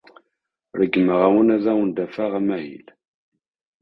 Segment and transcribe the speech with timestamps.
[0.79, 2.85] Ṛeggmeɣ-awen ad awen-d-afeɣ amahil.